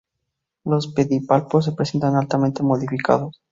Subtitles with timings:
[0.63, 3.39] Los pedipalpos se presentan altamente modificados.